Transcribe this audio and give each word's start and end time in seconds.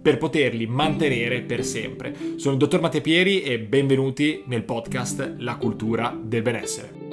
per 0.00 0.18
poterli 0.18 0.66
mantenere 0.66 1.42
per 1.42 1.64
sempre. 1.64 2.14
Sono 2.36 2.54
il 2.54 2.58
dottor 2.58 2.80
Matteo 2.80 3.00
Pieri 3.00 3.42
e 3.42 3.58
benvenuti 3.58 4.42
nel 4.46 4.64
podcast 4.64 5.34
La 5.38 5.56
cultura 5.56 6.16
del 6.18 6.42
benessere. 6.42 7.08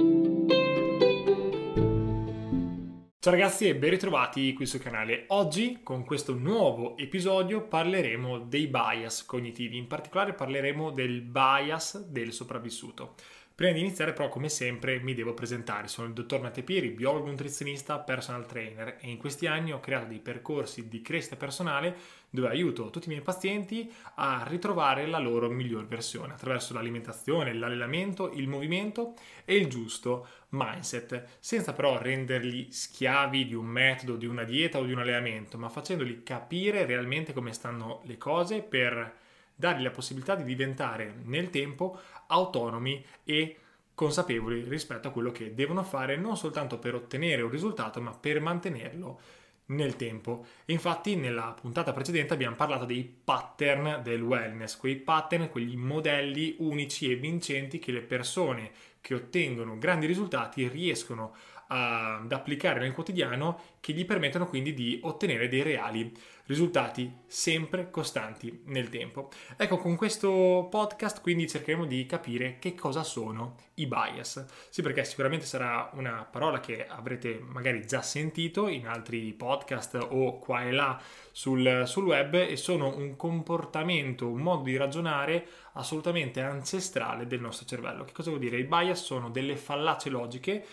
Ciao 3.19 3.35
ragazzi 3.35 3.67
e 3.67 3.75
ben 3.75 3.89
ritrovati 3.89 4.53
qui 4.53 4.65
sul 4.65 4.79
canale. 4.79 5.25
Oggi 5.29 5.79
con 5.83 6.05
questo 6.05 6.33
nuovo 6.33 6.95
episodio 6.95 7.67
parleremo 7.67 8.39
dei 8.39 8.67
bias 8.67 9.25
cognitivi, 9.25 9.75
in 9.75 9.87
particolare 9.87 10.33
parleremo 10.33 10.91
del 10.91 11.23
bias 11.23 12.07
del 12.07 12.31
sopravvissuto. 12.31 13.15
Prima 13.57 13.71
di 13.71 13.79
iniziare 13.79 14.13
però 14.13 14.29
come 14.29 14.49
sempre 14.49 14.99
mi 14.99 15.15
devo 15.15 15.33
presentare, 15.33 15.87
sono 15.87 16.07
il 16.07 16.13
dottor 16.13 16.41
Matteo 16.41 16.63
Pieri, 16.63 16.91
biologo 16.91 17.25
nutrizionista, 17.25 17.97
personal 17.97 18.45
trainer 18.45 18.97
e 19.01 19.09
in 19.09 19.17
questi 19.17 19.47
anni 19.47 19.73
ho 19.73 19.79
creato 19.79 20.05
dei 20.05 20.19
percorsi 20.19 20.87
di 20.87 21.01
crescita 21.01 21.37
personale 21.37 21.95
dove 22.29 22.49
aiuto 22.49 22.91
tutti 22.91 23.07
i 23.07 23.09
miei 23.09 23.23
pazienti 23.23 23.91
a 24.17 24.45
ritrovare 24.47 25.07
la 25.07 25.17
loro 25.17 25.49
miglior 25.49 25.87
versione 25.87 26.33
attraverso 26.33 26.75
l'alimentazione, 26.75 27.51
l'allenamento, 27.51 28.31
il 28.31 28.47
movimento 28.47 29.15
e 29.43 29.55
il 29.55 29.65
giusto 29.65 30.27
mindset, 30.49 31.37
senza 31.39 31.73
però 31.73 31.97
renderli 31.97 32.71
schiavi 32.71 33.47
di 33.47 33.55
un 33.55 33.65
metodo, 33.65 34.17
di 34.17 34.27
una 34.27 34.43
dieta 34.43 34.77
o 34.77 34.83
di 34.83 34.91
un 34.91 34.99
allenamento, 34.99 35.57
ma 35.57 35.69
facendoli 35.69 36.21
capire 36.21 36.85
realmente 36.85 37.33
come 37.33 37.53
stanno 37.53 38.03
le 38.05 38.19
cose 38.19 38.61
per 38.61 39.25
dargli 39.57 39.83
la 39.83 39.91
possibilità 39.91 40.35
di 40.35 40.43
diventare 40.43 41.15
nel 41.23 41.49
tempo 41.49 41.99
autonomi 42.27 43.03
e 43.23 43.57
consapevoli 43.95 44.61
rispetto 44.61 45.07
a 45.07 45.11
quello 45.11 45.31
che 45.31 45.55
devono 45.55 45.83
fare 45.83 46.15
non 46.15 46.37
soltanto 46.37 46.77
per 46.77 46.93
ottenere 46.93 47.41
un 47.41 47.49
risultato 47.49 47.99
ma 47.99 48.11
per 48.11 48.39
mantenerlo 48.39 49.19
nel 49.67 49.95
tempo. 49.95 50.45
infatti 50.65 51.15
nella 51.15 51.53
puntata 51.59 51.91
precedente 51.91 52.33
abbiamo 52.33 52.55
parlato 52.55 52.85
dei 52.85 53.03
pattern 53.03 54.01
del 54.03 54.21
wellness, 54.21 54.77
quei 54.77 54.95
pattern, 54.97 55.49
quegli 55.49 55.75
modelli 55.75 56.55
unici 56.59 57.11
e 57.11 57.15
vincenti 57.15 57.79
che 57.79 57.91
le 57.91 58.01
persone 58.01 58.71
che 59.01 59.15
ottengono 59.15 59.77
grandi 59.77 60.05
risultati 60.05 60.67
riescono 60.67 61.33
ad 61.67 62.31
applicare 62.31 62.79
nel 62.79 62.93
quotidiano 62.93 63.59
che 63.79 63.93
gli 63.93 64.05
permettono 64.05 64.47
quindi 64.47 64.73
di 64.73 64.99
ottenere 65.03 65.47
dei 65.47 65.61
reali 65.61 66.11
risultati 66.47 67.13
sempre 67.27 67.89
costanti 67.89 68.61
nel 68.65 68.89
tempo. 68.89 69.29
Ecco, 69.57 69.77
con 69.77 69.95
questo 69.95 70.67
podcast 70.69 71.21
quindi 71.21 71.47
cercheremo 71.47 71.85
di 71.85 72.05
capire 72.05 72.57
che 72.59 72.73
cosa 72.73 73.03
sono 73.03 73.55
i 73.75 73.85
bias. 73.85 74.45
Sì, 74.69 74.81
perché 74.81 75.03
sicuramente 75.03 75.45
sarà 75.45 75.89
una 75.93 76.27
parola 76.29 76.59
che 76.59 76.87
avrete 76.87 77.39
magari 77.45 77.85
già 77.85 78.01
sentito 78.01 78.67
in 78.67 78.87
altri 78.87 79.33
podcast 79.33 80.07
o 80.09 80.39
qua 80.39 80.63
e 80.63 80.71
là 80.71 80.99
sul, 81.31 81.83
sul 81.85 82.05
web 82.05 82.33
e 82.35 82.55
sono 82.55 82.95
un 82.95 83.15
comportamento, 83.15 84.29
un 84.29 84.41
modo 84.41 84.63
di 84.63 84.77
ragionare 84.77 85.45
assolutamente 85.73 86.41
ancestrale 86.41 87.27
del 87.27 87.41
nostro 87.41 87.65
cervello. 87.65 88.05
Che 88.05 88.13
cosa 88.13 88.29
vuol 88.29 88.41
dire? 88.41 88.57
I 88.57 88.63
bias 88.63 89.03
sono 89.03 89.29
delle 89.29 89.57
fallacie 89.57 90.09
logiche 90.09 90.65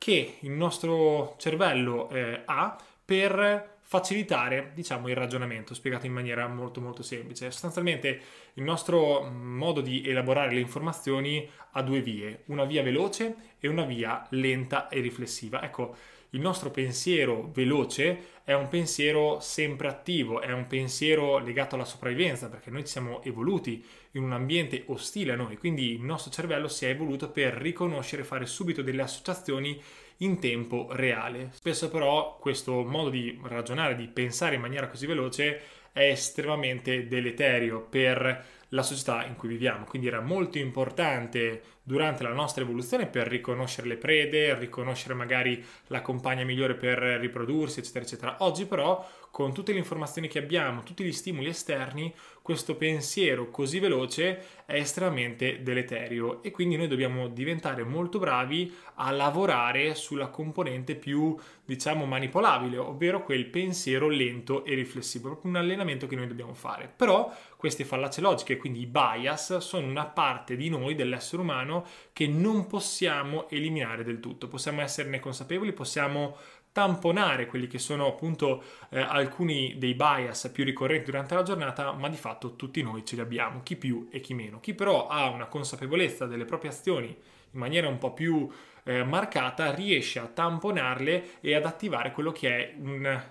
che 0.00 0.38
il 0.40 0.52
nostro 0.52 1.34
cervello 1.36 2.08
eh, 2.08 2.40
ha 2.46 2.74
per 3.04 3.80
facilitare 3.82 4.70
diciamo, 4.72 5.08
il 5.08 5.14
ragionamento, 5.14 5.74
spiegato 5.74 6.06
in 6.06 6.12
maniera 6.12 6.48
molto 6.48 6.80
molto 6.80 7.02
semplice. 7.02 7.50
Sostanzialmente 7.50 8.20
il 8.54 8.62
nostro 8.62 9.28
modo 9.30 9.82
di 9.82 10.02
elaborare 10.08 10.54
le 10.54 10.60
informazioni 10.60 11.46
ha 11.72 11.82
due 11.82 12.00
vie, 12.00 12.44
una 12.46 12.64
via 12.64 12.82
veloce 12.82 13.34
e 13.58 13.68
una 13.68 13.84
via 13.84 14.26
lenta 14.30 14.88
e 14.88 15.00
riflessiva. 15.00 15.62
Ecco, 15.62 15.94
il 16.30 16.40
nostro 16.40 16.70
pensiero 16.70 17.50
veloce 17.52 18.38
è 18.42 18.54
un 18.54 18.68
pensiero 18.68 19.38
sempre 19.40 19.88
attivo, 19.88 20.40
è 20.40 20.52
un 20.52 20.66
pensiero 20.66 21.36
legato 21.36 21.74
alla 21.74 21.84
sopravvivenza, 21.84 22.48
perché 22.48 22.70
noi 22.70 22.84
ci 22.84 22.92
siamo 22.92 23.22
evoluti 23.22 23.84
in 24.12 24.22
un 24.22 24.32
ambiente 24.32 24.84
ostile 24.86 25.32
a 25.32 25.36
noi, 25.36 25.56
quindi 25.56 25.92
il 25.92 26.02
nostro 26.02 26.30
cervello 26.30 26.68
si 26.68 26.86
è 26.86 26.88
evoluto 26.88 27.30
per 27.30 27.54
riconoscere 27.54 28.22
e 28.22 28.24
fare 28.24 28.46
subito 28.46 28.82
delle 28.82 29.02
associazioni 29.02 29.80
in 30.18 30.38
tempo 30.38 30.88
reale. 30.90 31.50
Spesso 31.52 31.88
però 31.88 32.36
questo 32.38 32.84
modo 32.84 33.10
di 33.10 33.38
ragionare, 33.44 33.96
di 33.96 34.08
pensare 34.08 34.56
in 34.56 34.60
maniera 34.60 34.88
così 34.88 35.06
veloce 35.06 35.60
è 35.92 36.10
estremamente 36.10 37.08
deleterio 37.08 37.80
per 37.80 38.58
la 38.70 38.82
società 38.82 39.24
in 39.24 39.36
cui 39.36 39.48
viviamo. 39.48 39.84
Quindi 39.84 40.08
era 40.08 40.20
molto 40.20 40.58
importante 40.58 41.62
durante 41.82 42.22
la 42.22 42.32
nostra 42.32 42.62
evoluzione 42.62 43.06
per 43.06 43.26
riconoscere 43.26 43.88
le 43.88 43.96
prede, 43.96 44.56
riconoscere 44.56 45.14
magari 45.14 45.64
la 45.88 46.02
compagna 46.02 46.44
migliore 46.44 46.74
per 46.74 46.98
riprodursi, 46.98 47.80
eccetera, 47.80 48.04
eccetera. 48.04 48.36
Oggi 48.40 48.66
però, 48.66 49.04
con 49.30 49.52
tutte 49.54 49.72
le 49.72 49.78
informazioni 49.78 50.28
che 50.28 50.38
abbiamo, 50.38 50.82
tutti 50.82 51.04
gli 51.04 51.12
stimoli 51.12 51.48
esterni, 51.48 52.12
questo 52.42 52.74
pensiero 52.74 53.50
così 53.50 53.78
veloce 53.78 54.64
è 54.66 54.74
estremamente 54.74 55.62
deleterio 55.62 56.42
e 56.42 56.50
quindi 56.50 56.76
noi 56.76 56.88
dobbiamo 56.88 57.28
diventare 57.28 57.84
molto 57.84 58.18
bravi 58.18 58.74
a 58.94 59.10
lavorare 59.12 59.94
sulla 59.94 60.28
componente 60.28 60.96
più, 60.96 61.36
diciamo, 61.64 62.06
manipolabile, 62.06 62.76
ovvero 62.78 63.22
quel 63.22 63.46
pensiero 63.46 64.08
lento 64.08 64.64
e 64.64 64.74
riflessivo, 64.74 65.28
proprio 65.28 65.52
un 65.52 65.58
allenamento 65.58 66.06
che 66.06 66.16
noi 66.16 66.26
dobbiamo 66.26 66.54
fare. 66.54 66.92
Però 66.94 67.32
queste 67.56 67.84
fallacie 67.84 68.20
logiche, 68.20 68.56
quindi 68.56 68.80
i 68.80 68.86
bias, 68.86 69.58
sono 69.58 69.86
una 69.86 70.06
parte 70.06 70.56
di 70.56 70.68
noi, 70.68 70.94
dell'essere 70.94 71.42
umano, 71.42 71.86
che 72.12 72.26
non 72.26 72.66
possiamo 72.66 73.48
eliminare 73.48 74.02
del 74.02 74.18
tutto. 74.18 74.48
Possiamo 74.48 74.80
esserne 74.80 75.20
consapevoli, 75.20 75.72
possiamo 75.72 76.36
tamponare 76.72 77.46
quelli 77.46 77.66
che 77.66 77.78
sono 77.78 78.06
appunto 78.06 78.62
eh, 78.90 79.00
alcuni 79.00 79.76
dei 79.78 79.94
bias 79.94 80.50
più 80.52 80.64
ricorrenti 80.64 81.06
durante 81.06 81.34
la 81.34 81.42
giornata, 81.42 81.92
ma 81.92 82.08
di 82.08 82.16
fatto 82.16 82.56
tutti 82.56 82.82
noi 82.82 83.04
ce 83.04 83.16
li 83.16 83.20
abbiamo, 83.20 83.62
chi 83.62 83.76
più 83.76 84.08
e 84.10 84.20
chi 84.20 84.34
meno. 84.34 84.60
Chi 84.60 84.74
però 84.74 85.08
ha 85.08 85.28
una 85.28 85.46
consapevolezza 85.46 86.26
delle 86.26 86.44
proprie 86.44 86.70
azioni 86.70 87.08
in 87.08 87.58
maniera 87.58 87.88
un 87.88 87.98
po' 87.98 88.12
più 88.12 88.48
eh, 88.84 89.02
marcata 89.04 89.74
riesce 89.74 90.18
a 90.18 90.26
tamponarle 90.26 91.40
e 91.40 91.54
ad 91.54 91.64
attivare 91.64 92.12
quello 92.12 92.32
che 92.32 92.48
è 92.48 92.74
un 92.78 93.22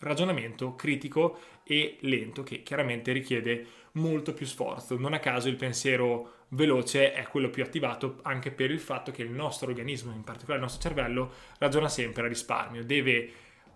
ragionamento 0.00 0.74
critico 0.74 1.38
e 1.64 1.98
lento 2.00 2.42
che 2.42 2.62
chiaramente 2.62 3.12
richiede 3.12 3.66
molto 3.92 4.32
più 4.32 4.46
sforzo. 4.46 4.98
Non 4.98 5.14
a 5.14 5.18
caso 5.18 5.48
il 5.48 5.56
pensiero 5.56 6.32
veloce 6.48 7.12
è 7.12 7.24
quello 7.24 7.50
più 7.50 7.62
attivato 7.62 8.18
anche 8.22 8.50
per 8.50 8.70
il 8.70 8.80
fatto 8.80 9.10
che 9.10 9.22
il 9.22 9.30
nostro 9.30 9.68
organismo, 9.68 10.12
in 10.12 10.24
particolare 10.24 10.58
il 10.58 10.64
nostro 10.64 10.82
cervello, 10.82 11.32
ragiona 11.58 11.88
sempre 11.88 12.24
a 12.24 12.28
risparmio, 12.28 12.84
deve 12.84 13.30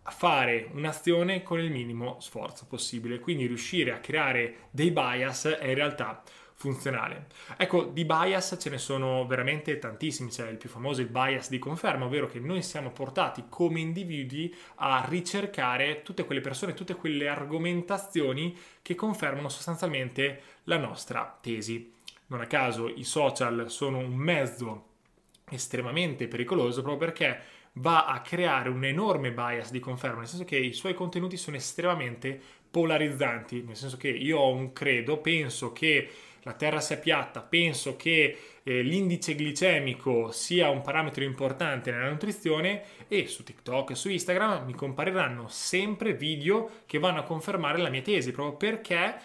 fare 0.05 0.69
un'azione 0.73 1.43
con 1.43 1.61
il 1.61 1.71
minimo 1.71 2.19
sforzo 2.21 2.67
possibile, 2.69 3.21
quindi 3.21 3.47
riuscire 3.47 3.93
a 3.93 4.01
creare 4.01 4.69
dei 4.71 4.91
bias 4.91 5.45
è 5.47 5.69
in 5.69 5.75
realtà 5.75 6.23
funzionale. 6.63 7.27
Ecco, 7.57 7.83
di 7.83 8.05
bias 8.05 8.57
ce 8.57 8.71
ne 8.71 8.79
sono 8.79 9.27
veramente 9.27 9.81
tantissimi, 9.81 10.31
c'è 10.31 10.49
il 10.49 10.59
più 10.59 10.69
famoso 10.69 11.01
il 11.01 11.09
bias 11.09 11.49
di 11.49 11.59
conferma, 11.59 12.05
ovvero 12.05 12.29
che 12.29 12.39
noi 12.39 12.63
siamo 12.63 12.93
portati 12.93 13.47
come 13.49 13.81
individui 13.81 14.55
a 14.77 15.05
ricercare 15.09 16.03
tutte 16.03 16.25
quelle 16.25 16.41
persone, 16.41 16.75
tutte 16.75 16.95
quelle 16.95 17.27
argomentazioni 17.27 18.57
che 18.81 18.95
confermano 18.95 19.49
sostanzialmente 19.49 20.41
la 20.65 20.77
nostra 20.77 21.37
tesi. 21.43 21.93
Non 22.29 22.41
a 22.41 22.47
caso 22.47 22.87
i 22.87 23.03
social 23.03 23.69
sono 23.69 23.99
un 23.99 24.15
mezzo 24.15 24.91
estremamente 25.51 26.29
pericoloso 26.29 26.81
proprio 26.81 27.09
perché 27.09 27.41
va 27.75 28.05
a 28.05 28.21
creare 28.21 28.69
un 28.69 28.85
enorme 28.85 29.33
bias 29.33 29.73
di 29.73 29.81
conferma, 29.81 30.19
nel 30.19 30.29
senso 30.29 30.45
che 30.45 30.59
i 30.59 30.75
suoi 30.75 30.95
contenuti 30.95 31.37
sono 31.37 31.57
estremamente 31.57 32.41
polarizzanti, 32.71 33.63
nel 33.63 33.77
senso 33.77 33.97
che 33.97 34.11
io 34.11 34.39
ho 34.39 34.53
un 34.53 34.73
credo, 34.73 35.19
penso 35.19 35.73
che 35.73 36.09
la 36.43 36.53
terra 36.55 36.81
sia 36.81 36.97
piatta, 36.97 37.41
penso 37.41 37.97
che 37.97 38.37
eh, 38.63 38.83
l'indice 38.83 39.35
glicemico 39.35 40.31
sia 40.33 40.71
un 40.71 40.81
parametro 40.81 41.25
importante 41.25 41.91
nella 41.91 42.11
nutrizione 42.11 42.83
e 43.09 43.27
su 43.27 43.43
TikTok 43.43 43.91
e 43.91 43.95
su 43.95 44.09
Instagram 44.09 44.65
mi 44.65 44.75
compariranno 44.75 45.47
sempre 45.49 46.15
video 46.15 46.83
che 46.87 46.99
vanno 46.99 47.21
a 47.21 47.25
confermare 47.25 47.79
la 47.79 47.91
mia 47.91 48.03
tesi, 48.03 48.33
proprio 48.33 48.57
perché 48.57 49.17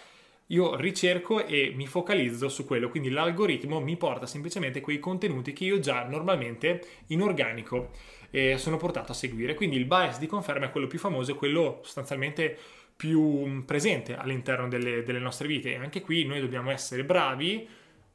io 0.50 0.76
ricerco 0.76 1.44
e 1.44 1.72
mi 1.74 1.86
focalizzo 1.86 2.48
su 2.48 2.64
quello, 2.64 2.88
quindi 2.88 3.10
l'algoritmo 3.10 3.80
mi 3.80 3.96
porta 3.96 4.24
semplicemente 4.24 4.80
quei 4.80 4.98
contenuti 4.98 5.52
che 5.52 5.64
io 5.64 5.78
già 5.78 6.04
normalmente 6.04 6.80
in 7.08 7.20
organico 7.20 7.90
eh, 8.30 8.56
sono 8.58 8.76
portato 8.76 9.12
a 9.12 9.14
seguire. 9.14 9.54
Quindi 9.54 9.76
il 9.76 9.84
bias 9.84 10.18
di 10.18 10.26
conferma 10.26 10.66
è 10.66 10.70
quello 10.70 10.86
più 10.86 10.98
famoso, 10.98 11.32
è 11.32 11.34
quello 11.34 11.80
sostanzialmente 11.82 12.58
più 12.98 13.64
presente 13.64 14.16
all'interno 14.16 14.66
delle, 14.66 15.04
delle 15.04 15.20
nostre 15.20 15.46
vite 15.46 15.70
e 15.70 15.76
anche 15.76 16.00
qui 16.00 16.24
noi 16.24 16.40
dobbiamo 16.40 16.72
essere 16.72 17.04
bravi 17.04 17.68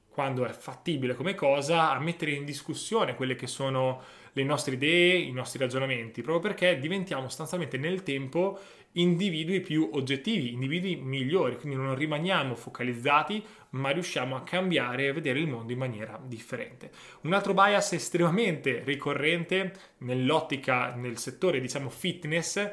quando 0.10 0.46
è 0.46 0.52
fattibile 0.52 1.16
come 1.16 1.36
cosa, 1.36 1.92
a 1.92 2.00
mettere 2.02 2.32
in 2.32 2.44
discussione 2.44 3.16
quelle 3.16 3.36
che 3.36 3.48
sono 3.48 4.02
le 4.34 4.44
nostre 4.44 4.74
idee, 4.74 5.16
i 5.16 5.32
nostri 5.32 5.58
ragionamenti, 5.58 6.22
proprio 6.22 6.52
perché 6.52 6.78
diventiamo 6.80 7.24
sostanzialmente 7.24 7.78
nel 7.78 8.04
tempo 8.04 8.60
individui 8.94 9.62
più 9.62 9.90
oggettivi, 9.94 10.52
individui 10.52 10.98
migliori, 10.98 11.56
quindi 11.56 11.78
non 11.78 11.96
rimaniamo 11.96 12.54
focalizzati, 12.54 13.42
ma 13.72 13.90
riusciamo 13.92 14.36
a 14.36 14.44
cambiare 14.44 15.08
e 15.08 15.14
vedere 15.14 15.40
il 15.40 15.48
mondo 15.48 15.72
in 15.72 15.80
maniera 15.80 16.20
differente. 16.22 16.92
Un 17.22 17.34
altro 17.34 17.54
bias 17.54 17.94
estremamente 17.94 18.82
ricorrente 18.84 19.74
nell'ottica, 20.00 20.94
nel 20.94 21.18
settore, 21.18 21.62
diciamo, 21.62 21.90
fitness, 21.90 22.70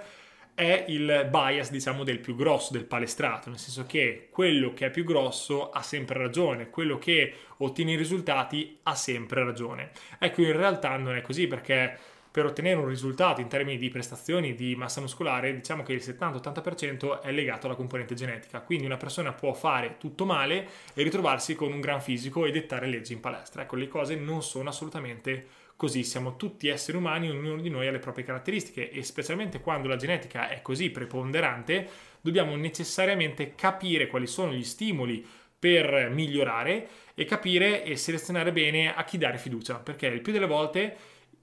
è 0.60 0.84
il 0.88 1.26
bias, 1.30 1.70
diciamo, 1.70 2.04
del 2.04 2.18
più 2.18 2.36
grosso, 2.36 2.74
del 2.74 2.84
palestrato, 2.84 3.48
nel 3.48 3.58
senso 3.58 3.86
che 3.86 4.28
quello 4.30 4.74
che 4.74 4.86
è 4.86 4.90
più 4.90 5.04
grosso 5.04 5.70
ha 5.70 5.80
sempre 5.80 6.18
ragione, 6.18 6.68
quello 6.68 6.98
che 6.98 7.32
ottiene 7.56 7.92
i 7.92 7.96
risultati 7.96 8.78
ha 8.82 8.94
sempre 8.94 9.42
ragione. 9.42 9.90
Ecco, 10.18 10.42
in 10.42 10.54
realtà 10.54 10.98
non 10.98 11.16
è 11.16 11.22
così 11.22 11.46
perché 11.46 11.96
per 12.30 12.44
ottenere 12.44 12.78
un 12.78 12.86
risultato 12.86 13.40
in 13.40 13.48
termini 13.48 13.78
di 13.78 13.88
prestazioni 13.88 14.54
di 14.54 14.76
massa 14.76 15.00
muscolare, 15.00 15.54
diciamo 15.54 15.82
che 15.82 15.94
il 15.94 16.02
70-80% 16.04 17.22
è 17.22 17.32
legato 17.32 17.66
alla 17.66 17.74
componente 17.74 18.14
genetica. 18.14 18.60
Quindi 18.60 18.84
una 18.84 18.98
persona 18.98 19.32
può 19.32 19.54
fare 19.54 19.96
tutto 19.98 20.26
male 20.26 20.68
e 20.92 21.02
ritrovarsi 21.02 21.54
con 21.54 21.72
un 21.72 21.80
gran 21.80 22.02
fisico 22.02 22.44
e 22.44 22.50
dettare 22.50 22.86
leggi 22.86 23.14
in 23.14 23.20
palestra. 23.20 23.62
Ecco, 23.62 23.76
le 23.76 23.88
cose 23.88 24.14
non 24.14 24.42
sono 24.42 24.68
assolutamente 24.68 25.46
così. 25.80 26.04
Siamo 26.04 26.36
tutti 26.36 26.68
esseri 26.68 26.98
umani, 26.98 27.30
ognuno 27.30 27.62
di 27.62 27.70
noi 27.70 27.86
ha 27.86 27.90
le 27.90 28.00
proprie 28.00 28.22
caratteristiche 28.22 28.90
e 28.90 29.02
specialmente 29.02 29.60
quando 29.60 29.88
la 29.88 29.96
genetica 29.96 30.50
è 30.50 30.60
così 30.60 30.90
preponderante, 30.90 31.88
dobbiamo 32.20 32.54
necessariamente 32.54 33.54
capire 33.54 34.06
quali 34.06 34.26
sono 34.26 34.52
gli 34.52 34.62
stimoli 34.62 35.26
per 35.58 36.10
migliorare 36.10 36.86
e 37.14 37.24
capire 37.24 37.82
e 37.82 37.96
selezionare 37.96 38.52
bene 38.52 38.94
a 38.94 39.04
chi 39.04 39.16
dare 39.16 39.38
fiducia, 39.38 39.76
perché 39.76 40.06
il 40.08 40.20
più 40.20 40.34
delle 40.34 40.46
volte 40.46 40.96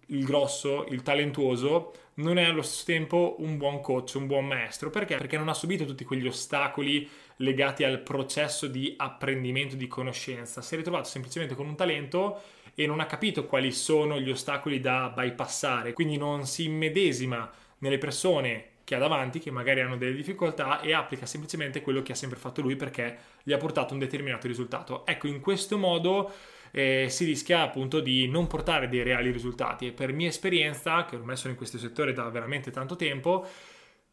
il 0.09 0.23
grosso, 0.23 0.85
il 0.89 1.01
talentuoso, 1.01 1.93
non 2.15 2.37
è 2.37 2.43
allo 2.43 2.61
stesso 2.61 2.85
tempo 2.85 3.37
un 3.39 3.57
buon 3.57 3.81
coach, 3.81 4.13
un 4.15 4.27
buon 4.27 4.45
maestro. 4.45 4.91
Perché? 4.91 5.17
Perché 5.17 5.37
non 5.37 5.49
ha 5.49 5.55
subito 5.55 5.83
tutti 5.83 6.03
quegli 6.03 6.27
ostacoli 6.27 7.09
legati 7.37 7.83
al 7.83 8.01
processo 8.01 8.67
di 8.67 8.93
apprendimento 8.97 9.75
di 9.75 9.87
conoscenza. 9.87 10.61
Si 10.61 10.75
è 10.75 10.77
ritrovato 10.77 11.09
semplicemente 11.09 11.55
con 11.55 11.67
un 11.67 11.75
talento 11.75 12.39
e 12.79 12.85
non 12.85 12.99
ha 12.99 13.07
capito 13.07 13.47
quali 13.47 13.71
sono 13.71 14.19
gli 14.19 14.29
ostacoli 14.29 14.79
da 14.79 15.11
bypassare, 15.13 15.93
quindi 15.93 16.15
non 16.15 16.45
si 16.45 16.65
immedesima 16.65 17.51
nelle 17.79 17.97
persone 17.97 18.65
che 18.83 18.93
ha 18.93 18.99
davanti, 18.99 19.39
che 19.39 19.49
magari 19.49 19.81
hanno 19.81 19.97
delle 19.97 20.13
difficoltà 20.13 20.79
e 20.81 20.93
applica 20.93 21.25
semplicemente 21.25 21.81
quello 21.81 22.03
che 22.03 22.11
ha 22.11 22.15
sempre 22.15 22.37
fatto 22.37 22.61
lui 22.61 22.75
perché 22.75 23.17
gli 23.41 23.51
ha 23.51 23.57
portato 23.57 23.93
un 23.93 23.99
determinato 23.99 24.45
risultato. 24.45 25.07
Ecco, 25.07 25.25
in 25.25 25.39
questo 25.39 25.79
modo 25.79 26.31
eh, 26.69 27.07
si 27.09 27.25
rischia 27.25 27.63
appunto 27.63 27.99
di 27.99 28.27
non 28.27 28.45
portare 28.45 28.87
dei 28.87 29.01
reali 29.01 29.31
risultati. 29.31 29.87
E 29.87 29.91
per 29.91 30.13
mia 30.13 30.27
esperienza, 30.27 31.03
che 31.05 31.15
ormai 31.15 31.35
sono 31.35 31.53
in 31.53 31.57
questo 31.57 31.79
settore 31.79 32.13
da 32.13 32.29
veramente 32.29 32.69
tanto 32.69 32.95
tempo, 32.95 33.43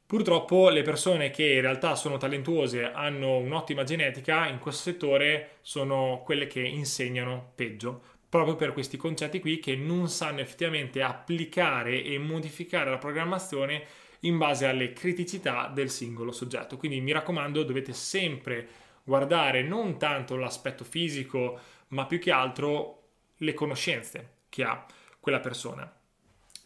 Purtroppo 0.06 0.68
le 0.68 0.82
persone 0.82 1.30
che 1.30 1.54
in 1.54 1.62
realtà 1.62 1.94
sono 1.96 2.18
talentuose, 2.18 2.92
hanno 2.92 3.38
un'ottima 3.38 3.84
genetica, 3.84 4.46
in 4.46 4.58
questo 4.58 4.90
settore 4.90 5.56
sono 5.62 6.20
quelle 6.22 6.46
che 6.46 6.60
insegnano 6.60 7.52
peggio, 7.54 8.02
proprio 8.34 8.56
per 8.56 8.72
questi 8.72 8.96
concetti 8.96 9.38
qui 9.38 9.60
che 9.60 9.76
non 9.76 10.08
sanno 10.08 10.40
effettivamente 10.40 11.02
applicare 11.02 12.02
e 12.02 12.18
modificare 12.18 12.90
la 12.90 12.98
programmazione 12.98 13.84
in 14.22 14.38
base 14.38 14.66
alle 14.66 14.92
criticità 14.92 15.70
del 15.72 15.88
singolo 15.88 16.32
soggetto. 16.32 16.76
Quindi 16.76 17.00
mi 17.00 17.12
raccomando, 17.12 17.62
dovete 17.62 17.92
sempre 17.92 18.66
guardare 19.04 19.62
non 19.62 19.98
tanto 19.98 20.34
l'aspetto 20.34 20.82
fisico, 20.82 21.60
ma 21.90 22.06
più 22.06 22.18
che 22.18 22.32
altro 22.32 23.02
le 23.36 23.54
conoscenze 23.54 24.38
che 24.48 24.64
ha 24.64 24.84
quella 25.20 25.38
persona. 25.38 25.88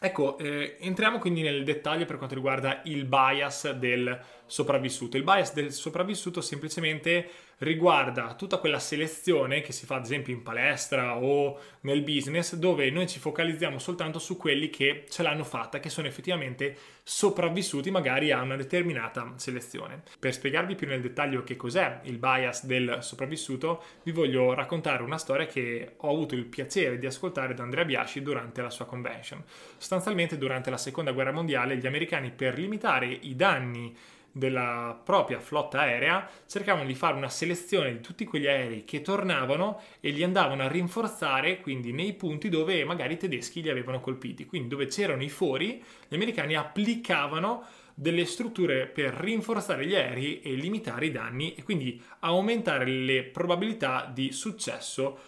Ecco, 0.01 0.39
eh, 0.39 0.79
entriamo 0.81 1.19
quindi 1.19 1.43
nel 1.43 1.65
dettaglio 1.65 2.07
per 2.07 2.17
quanto 2.17 2.35
riguarda 2.35 2.81
il 2.85 3.05
bias 3.05 3.73
del 3.73 4.19
sopravvissuto. 4.47 5.19
Il 5.19 5.23
bias 5.23 5.53
del 5.53 5.71
sopravvissuto 5.73 6.41
semplicemente 6.41 7.29
riguarda 7.59 8.35
tutta 8.35 8.59
quella 8.59 8.79
selezione 8.79 9.63
che 9.63 9.73
si 9.73 9.87
fa 9.87 9.97
ad 9.97 10.05
esempio 10.05 10.33
in 10.33 10.43
palestra 10.43 11.19
o 11.19 11.59
nel 11.81 12.03
business 12.03 12.55
dove 12.55 12.91
noi 12.91 13.09
ci 13.09 13.19
focalizziamo 13.19 13.79
soltanto 13.79 14.19
su 14.19 14.37
quelli 14.37 14.71
che 14.71 15.07
ce 15.09 15.23
l'hanno 15.23 15.45
fatta, 15.45 15.81
che 15.81 15.89
sono 15.89 16.07
effettivamente 16.07 16.77
sopravvissuti 17.03 17.91
magari 17.91 18.31
a 18.31 18.43
una 18.43 18.57
determinata 18.57 19.33
selezione. 19.37 20.03
Per 20.19 20.33
spiegarvi 20.33 20.75
più 20.75 20.87
nel 20.87 21.01
dettaglio 21.01 21.43
che 21.43 21.57
cos'è 21.57 22.01
il 22.05 22.19
bias 22.19 22.65
del 22.67 22.99
sopravvissuto, 23.01 23.83
vi 24.03 24.13
voglio 24.13 24.55
raccontare 24.55 25.03
una 25.03 25.19
storia 25.19 25.47
che 25.47 25.95
ho 25.97 26.11
avuto 26.11 26.35
il 26.35 26.45
piacere 26.45 26.99
di 26.99 27.07
ascoltare 27.07 27.55
da 27.55 27.63
Andrea 27.63 27.85
Biasci 27.85 28.23
durante 28.23 28.63
la 28.63 28.71
sua 28.71 28.87
convention. 28.87 29.43
Sostanzialmente 29.77 30.39
durante 30.39 30.71
la 30.71 30.77
seconda 30.77 31.13
guerra 31.13 31.33
mondiale 31.33 31.77
gli 31.77 31.87
americani 31.87 32.31
per 32.31 32.59
limitare 32.59 33.07
i 33.07 33.35
danni 33.35 33.97
della 34.39 34.99
propria 35.05 35.41
flotta 35.41 35.81
aerea 35.81 36.29
cercavano 36.47 36.87
di 36.87 36.95
fare 36.95 37.17
una 37.17 37.29
selezione 37.29 37.93
di 37.93 38.01
tutti 38.01 38.25
quegli 38.25 38.47
aerei 38.47 38.85
che 38.85 39.03
tornavano 39.03 39.81
e 40.01 40.11
li 40.11 40.23
andavano 40.23 40.63
a 40.63 40.69
rinforzare 40.69 41.61
quindi 41.61 41.93
nei 41.93 42.15
punti 42.15 42.49
dove 42.49 42.85
magari 42.85 43.15
i 43.15 43.19
tedeschi 43.19 43.61
li 43.61 43.69
avevano 43.69 44.01
colpiti. 44.01 44.47
Quindi 44.47 44.69
dove 44.69 44.87
c'erano 44.87 45.23
i 45.23 45.29
fori 45.29 45.83
gli 46.07 46.15
americani 46.15 46.55
applicavano 46.55 47.65
delle 47.95 48.25
strutture 48.27 48.87
per 48.87 49.13
rinforzare 49.13 49.85
gli 49.85 49.97
aerei 49.97 50.41
e 50.41 50.55
limitare 50.55 51.07
i 51.07 51.11
danni 51.11 51.55
e 51.55 51.65
quindi 51.65 52.01
aumentare 52.21 52.87
le 52.87 53.25
probabilità 53.25 54.09
di 54.13 54.31
successo 54.31 55.19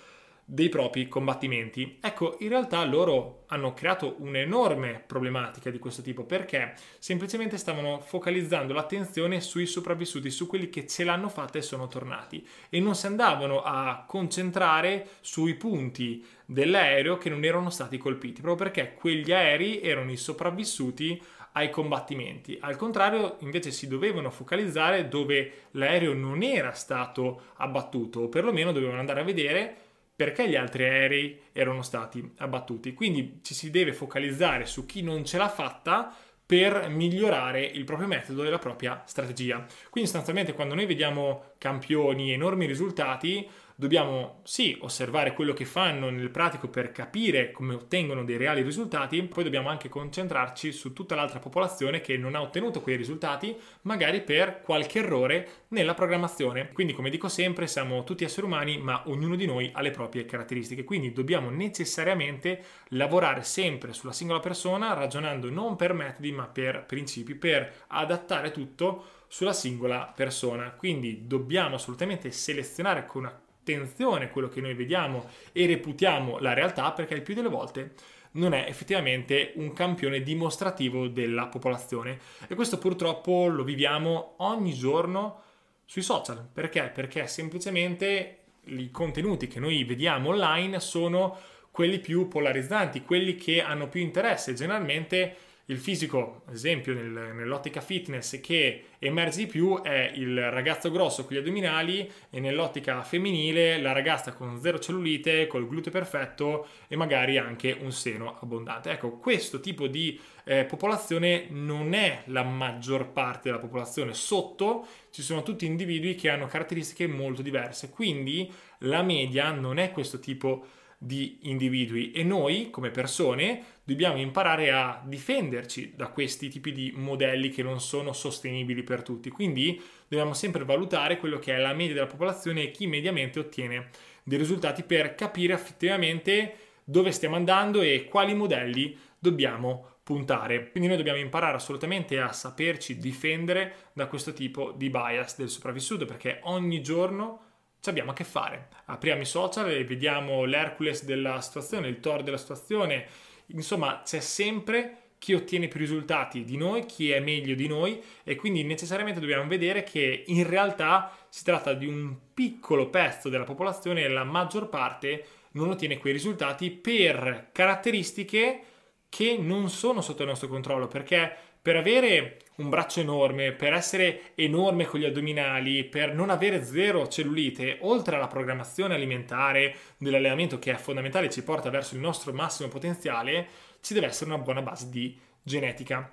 dei 0.52 0.68
propri 0.68 1.06
combattimenti. 1.06 1.98
Ecco, 2.00 2.36
in 2.40 2.48
realtà 2.48 2.84
loro 2.84 3.44
hanno 3.46 3.72
creato 3.72 4.16
un'enorme 4.18 5.00
problematica 5.06 5.70
di 5.70 5.78
questo 5.78 6.02
tipo 6.02 6.24
perché 6.24 6.74
semplicemente 6.98 7.56
stavano 7.56 8.00
focalizzando 8.00 8.72
l'attenzione 8.72 9.40
sui 9.40 9.66
sopravvissuti, 9.66 10.28
su 10.28 10.48
quelli 10.48 10.68
che 10.68 10.88
ce 10.88 11.04
l'hanno 11.04 11.28
fatta 11.28 11.58
e 11.58 11.62
sono 11.62 11.86
tornati 11.86 12.44
e 12.68 12.80
non 12.80 12.96
si 12.96 13.06
andavano 13.06 13.62
a 13.62 14.04
concentrare 14.08 15.06
sui 15.20 15.54
punti 15.54 16.26
dell'aereo 16.44 17.16
che 17.16 17.28
non 17.28 17.44
erano 17.44 17.70
stati 17.70 17.96
colpiti, 17.96 18.40
proprio 18.40 18.68
perché 18.70 18.94
quegli 18.94 19.30
aerei 19.30 19.80
erano 19.80 20.10
i 20.10 20.16
sopravvissuti 20.16 21.22
ai 21.52 21.70
combattimenti. 21.70 22.58
Al 22.60 22.74
contrario, 22.74 23.36
invece 23.40 23.70
si 23.70 23.86
dovevano 23.86 24.30
focalizzare 24.30 25.06
dove 25.06 25.52
l'aereo 25.72 26.12
non 26.12 26.42
era 26.42 26.72
stato 26.72 27.42
abbattuto 27.58 28.22
o 28.22 28.28
perlomeno 28.28 28.72
dovevano 28.72 28.98
andare 28.98 29.20
a 29.20 29.24
vedere 29.24 29.76
perché 30.20 30.46
gli 30.46 30.54
altri 30.54 30.84
aerei 30.84 31.40
erano 31.50 31.80
stati 31.80 32.32
abbattuti. 32.40 32.92
Quindi 32.92 33.38
ci 33.42 33.54
si 33.54 33.70
deve 33.70 33.94
focalizzare 33.94 34.66
su 34.66 34.84
chi 34.84 35.00
non 35.00 35.24
ce 35.24 35.38
l'ha 35.38 35.48
fatta 35.48 36.14
per 36.44 36.90
migliorare 36.90 37.64
il 37.64 37.84
proprio 37.84 38.06
metodo 38.06 38.44
e 38.44 38.50
la 38.50 38.58
propria 38.58 39.02
strategia. 39.06 39.64
Quindi 39.88 40.10
sostanzialmente 40.10 40.52
quando 40.52 40.74
noi 40.74 40.84
vediamo 40.84 41.52
campioni, 41.56 42.32
enormi 42.32 42.66
risultati, 42.66 43.48
dobbiamo 43.80 44.42
sì 44.44 44.76
osservare 44.82 45.32
quello 45.32 45.54
che 45.54 45.64
fanno 45.64 46.10
nel 46.10 46.28
pratico 46.28 46.68
per 46.68 46.92
capire 46.92 47.50
come 47.50 47.72
ottengono 47.72 48.24
dei 48.24 48.36
reali 48.36 48.60
risultati, 48.60 49.22
poi 49.22 49.42
dobbiamo 49.42 49.70
anche 49.70 49.88
concentrarci 49.88 50.70
su 50.70 50.92
tutta 50.92 51.14
l'altra 51.14 51.38
popolazione 51.38 52.02
che 52.02 52.18
non 52.18 52.34
ha 52.34 52.42
ottenuto 52.42 52.82
quei 52.82 52.96
risultati, 52.96 53.56
magari 53.82 54.20
per 54.20 54.60
qualche 54.60 54.98
errore 54.98 55.48
nella 55.68 55.94
programmazione. 55.94 56.72
Quindi 56.72 56.92
come 56.92 57.08
dico 57.08 57.28
sempre, 57.28 57.66
siamo 57.66 58.04
tutti 58.04 58.22
esseri 58.22 58.46
umani, 58.46 58.76
ma 58.76 59.04
ognuno 59.06 59.34
di 59.34 59.46
noi 59.46 59.70
ha 59.72 59.80
le 59.80 59.92
proprie 59.92 60.26
caratteristiche, 60.26 60.84
quindi 60.84 61.12
dobbiamo 61.12 61.48
necessariamente 61.48 62.62
lavorare 62.88 63.42
sempre 63.44 63.94
sulla 63.94 64.12
singola 64.12 64.40
persona, 64.40 64.92
ragionando 64.92 65.48
non 65.48 65.76
per 65.76 65.94
metodi, 65.94 66.32
ma 66.32 66.46
per 66.46 66.84
principi, 66.84 67.34
per 67.34 67.84
adattare 67.86 68.50
tutto 68.50 69.04
sulla 69.26 69.54
singola 69.54 70.12
persona. 70.14 70.72
Quindi 70.72 71.26
dobbiamo 71.26 71.76
assolutamente 71.76 72.30
selezionare 72.30 73.06
con 73.06 73.22
una 73.22 73.40
attenzione 73.60 74.30
quello 74.30 74.48
che 74.48 74.60
noi 74.60 74.74
vediamo 74.74 75.28
e 75.52 75.66
reputiamo 75.66 76.38
la 76.38 76.54
realtà 76.54 76.92
perché 76.92 77.14
il 77.14 77.22
più 77.22 77.34
delle 77.34 77.48
volte 77.48 77.94
non 78.32 78.54
è 78.54 78.64
effettivamente 78.68 79.52
un 79.56 79.72
campione 79.72 80.22
dimostrativo 80.22 81.08
della 81.08 81.46
popolazione 81.46 82.18
e 82.48 82.54
questo 82.54 82.78
purtroppo 82.78 83.48
lo 83.48 83.64
viviamo 83.64 84.34
ogni 84.38 84.72
giorno 84.72 85.42
sui 85.84 86.02
social 86.02 86.48
perché? 86.52 86.90
Perché 86.94 87.26
semplicemente 87.26 88.36
i 88.64 88.90
contenuti 88.90 89.48
che 89.48 89.58
noi 89.58 89.82
vediamo 89.84 90.30
online 90.30 90.80
sono 90.80 91.36
quelli 91.70 91.98
più 91.98 92.28
polarizzanti, 92.28 93.04
quelli 93.04 93.36
che 93.36 93.62
hanno 93.62 93.88
più 93.88 94.00
interesse. 94.00 94.54
Generalmente 94.54 95.36
il 95.70 95.78
fisico, 95.78 96.42
ad 96.46 96.54
esempio 96.54 96.92
nel, 96.92 97.32
nell'ottica 97.34 97.80
fitness, 97.80 98.40
che 98.40 98.86
emerge 98.98 99.38
di 99.38 99.46
più 99.46 99.80
è 99.82 100.12
il 100.14 100.50
ragazzo 100.50 100.90
grosso 100.90 101.24
con 101.24 101.36
gli 101.36 101.38
addominali 101.38 102.10
e 102.28 102.40
nell'ottica 102.40 103.02
femminile 103.02 103.80
la 103.80 103.92
ragazza 103.92 104.32
con 104.32 104.60
zero 104.60 104.80
cellulite, 104.80 105.46
col 105.46 105.68
gluteo 105.68 105.92
perfetto 105.92 106.66
e 106.88 106.96
magari 106.96 107.38
anche 107.38 107.76
un 107.80 107.92
seno 107.92 108.36
abbondante. 108.40 108.90
Ecco, 108.90 109.18
questo 109.18 109.60
tipo 109.60 109.86
di 109.86 110.20
eh, 110.44 110.64
popolazione 110.64 111.46
non 111.50 111.94
è 111.94 112.22
la 112.26 112.42
maggior 112.42 113.12
parte 113.12 113.48
della 113.48 113.60
popolazione. 113.60 114.12
Sotto 114.12 114.86
ci 115.10 115.22
sono 115.22 115.44
tutti 115.44 115.66
individui 115.66 116.16
che 116.16 116.30
hanno 116.30 116.46
caratteristiche 116.46 117.06
molto 117.06 117.42
diverse, 117.42 117.90
quindi 117.90 118.52
la 118.78 119.02
media 119.02 119.52
non 119.52 119.78
è 119.78 119.92
questo 119.92 120.18
tipo 120.18 120.64
di 120.64 120.78
di 121.02 121.38
individui 121.44 122.10
e 122.10 122.22
noi 122.22 122.68
come 122.68 122.90
persone 122.90 123.62
dobbiamo 123.84 124.18
imparare 124.18 124.70
a 124.70 125.02
difenderci 125.02 125.94
da 125.96 126.08
questi 126.08 126.50
tipi 126.50 126.72
di 126.72 126.92
modelli 126.94 127.48
che 127.48 127.62
non 127.62 127.80
sono 127.80 128.12
sostenibili 128.12 128.82
per 128.82 129.02
tutti. 129.02 129.30
Quindi 129.30 129.80
dobbiamo 130.06 130.34
sempre 130.34 130.62
valutare 130.66 131.16
quello 131.16 131.38
che 131.38 131.54
è 131.54 131.58
la 131.58 131.72
media 131.72 131.94
della 131.94 132.06
popolazione 132.06 132.64
e 132.64 132.70
chi 132.70 132.86
mediamente 132.86 133.38
ottiene 133.38 133.88
dei 134.22 134.36
risultati 134.36 134.82
per 134.82 135.14
capire 135.14 135.54
effettivamente 135.54 136.54
dove 136.84 137.12
stiamo 137.12 137.36
andando 137.36 137.80
e 137.80 138.04
quali 138.04 138.34
modelli 138.34 138.94
dobbiamo 139.18 140.00
puntare. 140.02 140.70
Quindi 140.70 140.88
noi 140.88 140.98
dobbiamo 140.98 141.18
imparare 141.18 141.56
assolutamente 141.56 142.20
a 142.20 142.30
saperci 142.32 142.98
difendere 142.98 143.88
da 143.94 144.06
questo 144.06 144.34
tipo 144.34 144.72
di 144.72 144.90
bias 144.90 145.38
del 145.38 145.48
sopravvissuto 145.48 146.04
perché 146.04 146.40
ogni 146.42 146.82
giorno 146.82 147.48
ci 147.80 147.88
abbiamo 147.88 148.10
a 148.10 148.14
che 148.14 148.24
fare. 148.24 148.68
Apriamo 148.86 149.22
i 149.22 149.26
social 149.26 149.70
e 149.70 149.84
vediamo 149.84 150.44
l'Hercules 150.44 151.04
della 151.04 151.40
situazione, 151.40 151.88
il 151.88 152.00
Thor 152.00 152.22
della 152.22 152.36
situazione, 152.36 153.06
insomma 153.46 154.02
c'è 154.04 154.20
sempre 154.20 154.96
chi 155.20 155.34
ottiene 155.34 155.68
più 155.68 155.78
risultati 155.78 156.44
di 156.44 156.56
noi, 156.56 156.86
chi 156.86 157.10
è 157.10 157.20
meglio 157.20 157.54
di 157.54 157.68
noi 157.68 158.02
e 158.24 158.36
quindi 158.36 158.64
necessariamente 158.64 159.20
dobbiamo 159.20 159.46
vedere 159.46 159.82
che 159.82 160.24
in 160.26 160.48
realtà 160.48 161.14
si 161.28 161.44
tratta 161.44 161.74
di 161.74 161.86
un 161.86 162.16
piccolo 162.32 162.88
pezzo 162.88 163.28
della 163.28 163.44
popolazione 163.44 164.02
e 164.02 164.08
la 164.08 164.24
maggior 164.24 164.70
parte 164.70 165.24
non 165.52 165.68
ottiene 165.68 165.98
quei 165.98 166.14
risultati 166.14 166.70
per 166.70 167.50
caratteristiche 167.52 168.62
che 169.10 169.36
non 169.38 169.68
sono 169.68 170.00
sotto 170.00 170.22
il 170.22 170.28
nostro 170.28 170.48
controllo 170.48 170.86
perché 170.86 171.36
per 171.62 171.76
avere 171.76 172.38
un 172.56 172.68
braccio 172.68 173.00
enorme, 173.00 173.52
per 173.52 173.72
essere 173.72 174.32
enorme 174.34 174.84
con 174.84 175.00
gli 175.00 175.04
addominali, 175.04 175.84
per 175.84 176.14
non 176.14 176.30
avere 176.30 176.64
zero 176.64 177.08
cellulite, 177.08 177.78
oltre 177.80 178.16
alla 178.16 178.26
programmazione 178.26 178.94
alimentare 178.94 179.74
dell'allenamento 179.96 180.58
che 180.58 180.72
è 180.72 180.76
fondamentale 180.76 181.26
e 181.26 181.30
ci 181.30 181.42
porta 181.42 181.70
verso 181.70 181.94
il 181.94 182.00
nostro 182.00 182.32
massimo 182.32 182.68
potenziale, 182.68 183.48
ci 183.80 183.94
deve 183.94 184.06
essere 184.06 184.30
una 184.30 184.42
buona 184.42 184.62
base 184.62 184.88
di 184.90 185.18
genetica. 185.42 186.12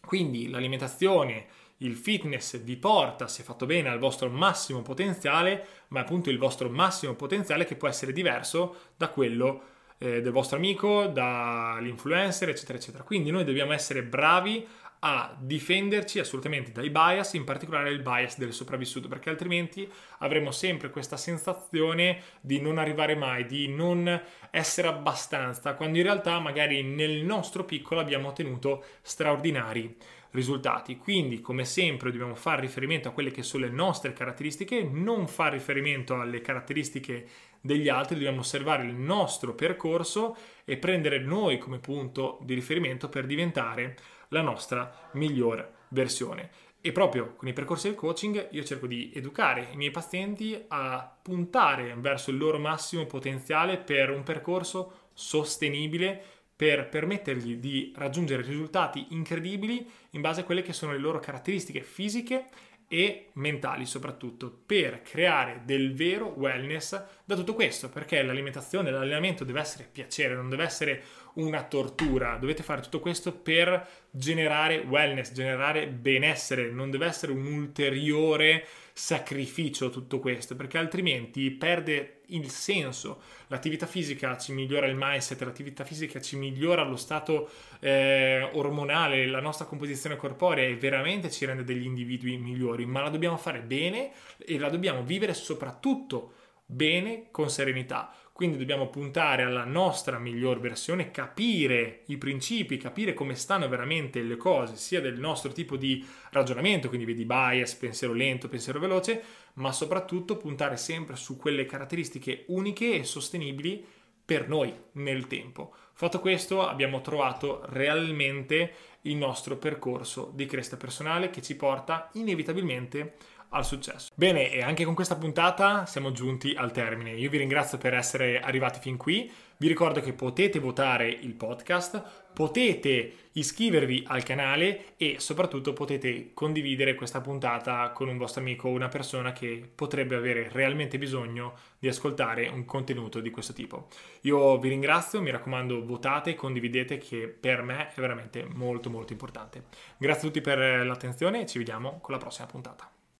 Quindi 0.00 0.48
l'alimentazione, 0.48 1.46
il 1.78 1.96
fitness 1.96 2.58
vi 2.58 2.76
porta, 2.76 3.28
se 3.28 3.42
fatto 3.42 3.66
bene, 3.66 3.88
al 3.88 3.98
vostro 3.98 4.30
massimo 4.30 4.82
potenziale, 4.82 5.66
ma 5.88 6.00
appunto 6.00 6.30
il 6.30 6.38
vostro 6.38 6.70
massimo 6.70 7.14
potenziale 7.14 7.64
che 7.64 7.76
può 7.76 7.88
essere 7.88 8.12
diverso 8.12 8.92
da 8.96 9.08
quello 9.08 9.72
eh, 9.98 10.20
del 10.20 10.32
vostro 10.32 10.56
amico, 10.56 11.06
dall'influencer, 11.06 12.48
eccetera, 12.48 12.78
eccetera. 12.78 13.04
Quindi 13.04 13.30
noi 13.30 13.44
dobbiamo 13.44 13.72
essere 13.72 14.02
bravi 14.02 14.66
a 15.06 15.36
difenderci 15.38 16.18
assolutamente 16.18 16.72
dai 16.72 16.88
bias, 16.88 17.34
in 17.34 17.44
particolare 17.44 17.90
il 17.90 18.00
bias 18.00 18.38
del 18.38 18.54
sopravvissuto, 18.54 19.06
perché 19.06 19.28
altrimenti 19.28 19.86
avremo 20.20 20.50
sempre 20.50 20.88
questa 20.88 21.18
sensazione 21.18 22.22
di 22.40 22.58
non 22.58 22.78
arrivare 22.78 23.14
mai, 23.14 23.44
di 23.44 23.68
non 23.68 24.22
essere 24.50 24.88
abbastanza, 24.88 25.74
quando 25.74 25.98
in 25.98 26.04
realtà 26.04 26.38
magari 26.38 26.82
nel 26.82 27.22
nostro 27.22 27.64
piccolo 27.64 28.00
abbiamo 28.00 28.28
ottenuto 28.28 28.82
straordinari 29.02 29.94
risultati. 30.30 30.96
Quindi, 30.96 31.42
come 31.42 31.66
sempre, 31.66 32.10
dobbiamo 32.10 32.34
fare 32.34 32.62
riferimento 32.62 33.08
a 33.08 33.12
quelle 33.12 33.30
che 33.30 33.42
sono 33.42 33.66
le 33.66 33.70
nostre 33.70 34.14
caratteristiche, 34.14 34.82
non 34.82 35.28
fare 35.28 35.56
riferimento 35.56 36.18
alle 36.18 36.40
caratteristiche 36.40 37.26
degli 37.60 37.88
altri, 37.88 38.16
dobbiamo 38.16 38.40
osservare 38.40 38.84
il 38.84 38.94
nostro 38.94 39.54
percorso 39.54 40.36
e 40.64 40.78
prendere 40.78 41.18
noi 41.18 41.58
come 41.58 41.78
punto 41.78 42.38
di 42.42 42.54
riferimento 42.54 43.08
per 43.08 43.26
diventare 43.26 43.96
la 44.28 44.42
nostra 44.42 45.10
migliore 45.12 45.72
versione. 45.88 46.50
E 46.80 46.92
proprio 46.92 47.34
con 47.34 47.48
i 47.48 47.54
percorsi 47.54 47.88
del 47.88 47.96
coaching 47.96 48.48
io 48.50 48.62
cerco 48.62 48.86
di 48.86 49.10
educare 49.14 49.68
i 49.72 49.76
miei 49.76 49.90
pazienti 49.90 50.64
a 50.68 51.16
puntare 51.22 51.94
verso 51.96 52.30
il 52.30 52.36
loro 52.36 52.58
massimo 52.58 53.06
potenziale 53.06 53.78
per 53.78 54.10
un 54.10 54.22
percorso 54.22 55.08
sostenibile 55.14 56.22
per 56.54 56.88
permettergli 56.88 57.56
di 57.56 57.92
raggiungere 57.96 58.42
risultati 58.42 59.06
incredibili 59.10 59.90
in 60.10 60.20
base 60.20 60.42
a 60.42 60.44
quelle 60.44 60.62
che 60.62 60.74
sono 60.74 60.92
le 60.92 60.98
loro 60.98 61.20
caratteristiche 61.20 61.80
fisiche 61.80 62.48
e 62.86 63.30
mentali 63.34 63.86
soprattutto 63.86 64.62
per 64.64 65.02
creare 65.02 65.62
del 65.64 65.94
vero 65.94 66.34
wellness 66.36 67.02
da 67.24 67.34
tutto 67.34 67.54
questo 67.54 67.88
perché 67.88 68.22
l'alimentazione, 68.22 68.90
l'allenamento 68.90 69.42
deve 69.42 69.60
essere 69.60 69.88
piacere, 69.90 70.34
non 70.34 70.48
deve 70.48 70.64
essere 70.64 71.02
una 71.34 71.64
tortura, 71.64 72.36
dovete 72.36 72.62
fare 72.62 72.80
tutto 72.80 73.00
questo 73.00 73.32
per 73.32 73.86
generare 74.10 74.78
wellness, 74.78 75.32
generare 75.32 75.88
benessere, 75.88 76.70
non 76.70 76.90
deve 76.90 77.06
essere 77.06 77.32
un 77.32 77.46
ulteriore 77.46 78.66
sacrificio 78.92 79.90
tutto 79.90 80.20
questo, 80.20 80.54
perché 80.54 80.78
altrimenti 80.78 81.50
perde 81.50 82.20
il 82.26 82.48
senso. 82.48 83.20
L'attività 83.48 83.86
fisica 83.86 84.36
ci 84.38 84.52
migliora 84.52 84.86
il 84.86 84.96
mindset, 84.96 85.42
l'attività 85.42 85.84
fisica 85.84 86.20
ci 86.20 86.36
migliora 86.36 86.84
lo 86.84 86.96
stato 86.96 87.50
eh, 87.80 88.48
ormonale, 88.52 89.26
la 89.26 89.40
nostra 89.40 89.66
composizione 89.66 90.16
corporea 90.16 90.64
e 90.64 90.76
veramente 90.76 91.30
ci 91.30 91.44
rende 91.44 91.64
degli 91.64 91.84
individui 91.84 92.36
migliori, 92.36 92.86
ma 92.86 93.02
la 93.02 93.10
dobbiamo 93.10 93.36
fare 93.36 93.60
bene 93.60 94.12
e 94.38 94.58
la 94.58 94.68
dobbiamo 94.68 95.02
vivere 95.02 95.34
soprattutto 95.34 96.34
bene 96.66 97.26
con 97.30 97.50
serenità 97.50 98.14
quindi 98.34 98.58
dobbiamo 98.58 98.88
puntare 98.88 99.44
alla 99.44 99.62
nostra 99.62 100.18
miglior 100.18 100.58
versione, 100.58 101.12
capire 101.12 102.02
i 102.06 102.16
principi, 102.18 102.78
capire 102.78 103.14
come 103.14 103.36
stanno 103.36 103.68
veramente 103.68 104.22
le 104.22 104.36
cose, 104.36 104.74
sia 104.74 105.00
del 105.00 105.20
nostro 105.20 105.52
tipo 105.52 105.76
di 105.76 106.04
ragionamento, 106.30 106.88
quindi 106.88 107.06
vedi 107.06 107.24
bias, 107.24 107.76
pensiero 107.76 108.12
lento, 108.12 108.48
pensiero 108.48 108.80
veloce, 108.80 109.22
ma 109.54 109.70
soprattutto 109.70 110.36
puntare 110.36 110.76
sempre 110.76 111.14
su 111.14 111.36
quelle 111.36 111.64
caratteristiche 111.64 112.42
uniche 112.48 112.96
e 112.96 113.04
sostenibili 113.04 113.86
per 114.24 114.48
noi 114.48 114.74
nel 114.94 115.28
tempo. 115.28 115.72
Fatto 115.92 116.18
questo 116.18 116.66
abbiamo 116.66 117.02
trovato 117.02 117.62
realmente 117.66 118.72
il 119.02 119.14
nostro 119.14 119.58
percorso 119.58 120.32
di 120.34 120.46
crescita 120.46 120.76
personale 120.76 121.30
che 121.30 121.40
ci 121.40 121.54
porta 121.54 122.10
inevitabilmente 122.14 123.14
al 123.50 123.64
successo. 123.64 124.10
Bene, 124.14 124.50
e 124.50 124.62
anche 124.62 124.84
con 124.84 124.94
questa 124.94 125.16
puntata 125.16 125.86
siamo 125.86 126.12
giunti 126.12 126.54
al 126.56 126.72
termine. 126.72 127.12
Io 127.12 127.30
vi 127.30 127.38
ringrazio 127.38 127.78
per 127.78 127.94
essere 127.94 128.40
arrivati 128.40 128.80
fin 128.80 128.96
qui. 128.96 129.30
Vi 129.56 129.68
ricordo 129.68 130.00
che 130.00 130.12
potete 130.12 130.58
votare 130.58 131.08
il 131.08 131.34
podcast, 131.34 132.02
potete 132.32 133.12
iscrivervi 133.32 134.04
al 134.08 134.24
canale 134.24 134.96
e 134.96 135.16
soprattutto 135.18 135.72
potete 135.72 136.32
condividere 136.34 136.96
questa 136.96 137.20
puntata 137.20 137.90
con 137.90 138.08
un 138.08 138.16
vostro 138.16 138.40
amico 138.40 138.68
o 138.68 138.72
una 138.72 138.88
persona 138.88 139.32
che 139.32 139.70
potrebbe 139.72 140.16
avere 140.16 140.48
realmente 140.50 140.98
bisogno 140.98 141.54
di 141.78 141.86
ascoltare 141.86 142.48
un 142.48 142.64
contenuto 142.64 143.20
di 143.20 143.30
questo 143.30 143.52
tipo. 143.52 143.86
Io 144.22 144.58
vi 144.58 144.68
ringrazio, 144.68 145.22
mi 145.22 145.30
raccomando 145.30 145.84
votate, 145.86 146.34
condividete 146.34 146.98
che 146.98 147.28
per 147.28 147.62
me 147.62 147.88
è 147.94 148.00
veramente 148.00 148.44
molto 148.44 148.90
molto 148.90 149.12
importante. 149.12 149.66
Grazie 149.96 150.22
a 150.22 150.32
tutti 150.32 150.40
per 150.40 150.84
l'attenzione 150.84 151.42
e 151.42 151.46
ci 151.46 151.58
vediamo 151.58 152.00
con 152.00 152.12
la 152.12 152.20
prossima 152.20 152.48
puntata. 152.48 152.90